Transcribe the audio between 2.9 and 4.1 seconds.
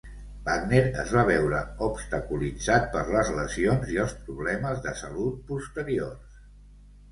per les lesions i